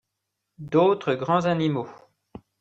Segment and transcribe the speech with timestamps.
[0.57, 1.87] D'autres grands animaux.